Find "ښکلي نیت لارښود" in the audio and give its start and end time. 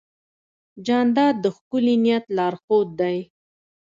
1.55-2.87